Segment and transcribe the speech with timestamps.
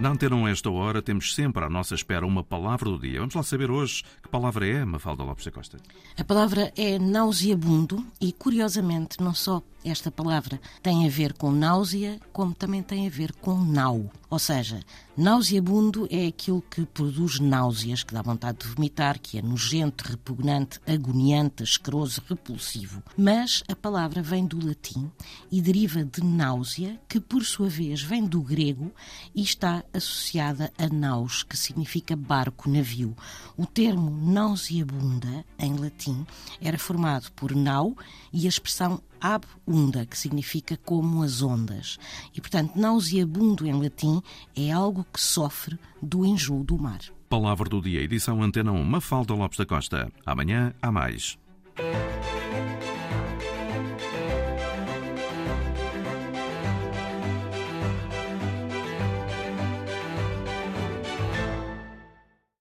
[0.00, 3.18] Na Antena esta hora, temos sempre à nossa espera uma palavra do dia.
[3.18, 5.76] Vamos lá saber hoje que palavra é, Mafalda Lopes da Costa.
[6.16, 12.20] A palavra é nauseabundo e, curiosamente, não só esta palavra tem a ver com náusea,
[12.32, 14.08] como também tem a ver com nau.
[14.30, 14.80] Ou seja,
[15.16, 20.78] nauseabundo é aquilo que produz náuseas, que dá vontade de vomitar, que é nojento, repugnante,
[20.86, 23.02] agoniante, asqueroso, repulsivo.
[23.16, 25.10] Mas a palavra vem do latim
[25.50, 28.92] e deriva de náusea, que por sua vez vem do grego
[29.34, 33.16] e está associada a naus, que significa barco, navio.
[33.56, 36.26] O termo nauseabunda, em latim,
[36.60, 37.96] era formado por nau
[38.30, 41.98] e a expressão ab unda, que significa como as ondas.
[42.34, 44.17] E, portanto, nauseabundo em latim
[44.56, 47.00] é algo que sofre do enjoo do mar.
[47.28, 50.10] Palavra do dia, edição Antena 1, Mafalda Lopes da Costa.
[50.24, 51.38] Amanhã há mais.